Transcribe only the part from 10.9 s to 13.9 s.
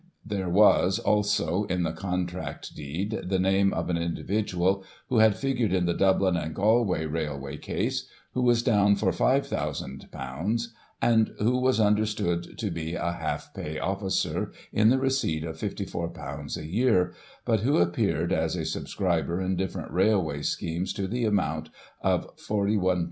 and who was under stood to be a half pay